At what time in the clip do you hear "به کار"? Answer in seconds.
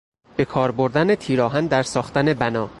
0.35-0.71